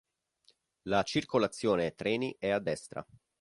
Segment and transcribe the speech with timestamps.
[0.87, 3.05] La circolazione treni è a destra.